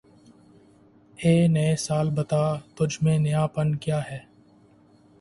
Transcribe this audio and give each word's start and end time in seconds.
اے 1.21 1.33
نئے 1.53 1.69
سال 1.85 2.07
بتا، 2.15 2.43
تُجھ 2.75 2.97
میں 3.03 3.17
نیا 3.25 3.43
پن 3.53 3.67
کیا 3.83 3.99
ہے؟ 4.09 4.19